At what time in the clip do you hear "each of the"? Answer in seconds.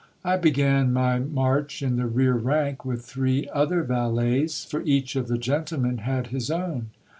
4.81-5.37